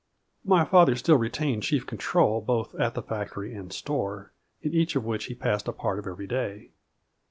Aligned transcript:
My 0.43 0.65
father 0.65 0.95
still 0.95 1.17
retained 1.17 1.61
chief 1.61 1.85
control 1.85 2.41
both 2.41 2.73
at 2.73 2.95
the 2.95 3.03
factory 3.03 3.53
and 3.53 3.71
store, 3.71 4.31
in 4.63 4.73
each 4.73 4.95
of 4.95 5.05
which 5.05 5.25
he 5.25 5.35
passed 5.35 5.67
a 5.67 5.71
part 5.71 5.99
of 5.99 6.07
every 6.07 6.25
day. 6.25 6.71